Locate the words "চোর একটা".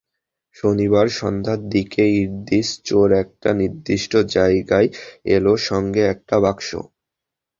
2.85-3.49